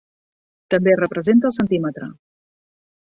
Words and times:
També 0.75 0.95
representa 1.01 1.51
el 1.51 1.55
centímetre. 1.59 2.09